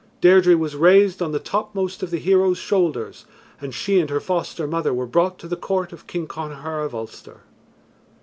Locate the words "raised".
0.75-1.21